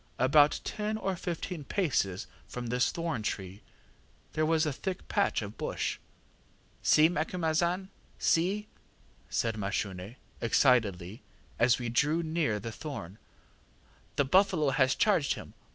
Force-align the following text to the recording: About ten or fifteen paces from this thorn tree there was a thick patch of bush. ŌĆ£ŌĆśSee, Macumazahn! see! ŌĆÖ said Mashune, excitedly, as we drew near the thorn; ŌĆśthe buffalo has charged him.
About 0.17 0.59
ten 0.63 0.97
or 0.97 1.15
fifteen 1.15 1.63
paces 1.63 2.25
from 2.47 2.65
this 2.65 2.91
thorn 2.91 3.21
tree 3.21 3.61
there 4.33 4.47
was 4.47 4.65
a 4.65 4.73
thick 4.73 5.07
patch 5.07 5.43
of 5.43 5.59
bush. 5.59 5.99
ŌĆ£ŌĆśSee, 6.83 7.11
Macumazahn! 7.11 7.89
see! 8.17 8.67
ŌĆÖ 9.29 9.33
said 9.35 9.55
Mashune, 9.57 10.15
excitedly, 10.41 11.21
as 11.59 11.77
we 11.77 11.89
drew 11.89 12.23
near 12.23 12.59
the 12.59 12.71
thorn; 12.71 13.19
ŌĆśthe 14.17 14.31
buffalo 14.31 14.69
has 14.71 14.95
charged 14.95 15.35
him. 15.35 15.53